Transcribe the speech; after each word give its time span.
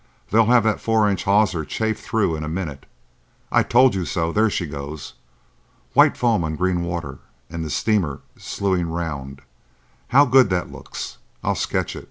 They'll 0.31 0.47
have 0.47 0.63
that 0.63 0.79
four 0.81 1.07
inch 1.07 1.25
hawser 1.25 1.63
chafed 1.63 1.99
through 2.03 2.35
in 2.35 2.43
a 2.43 2.49
minute. 2.49 2.87
I 3.51 3.61
told 3.61 3.93
you 3.93 4.03
so—there 4.03 4.49
she 4.49 4.65
goes! 4.65 5.13
White 5.93 6.17
foam 6.17 6.43
on 6.43 6.55
green 6.55 6.81
water, 6.81 7.19
and 7.51 7.63
the 7.63 7.69
steamer 7.69 8.21
slewing 8.35 8.89
round. 8.89 9.43
How 10.07 10.25
good 10.25 10.49
that 10.49 10.71
looks! 10.71 11.19
I'll 11.43 11.53
sketch 11.53 11.95
it. 11.95 11.99